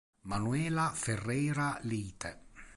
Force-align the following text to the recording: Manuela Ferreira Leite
Manuela 0.23 0.89
Ferreira 0.89 1.79
Leite 1.83 2.31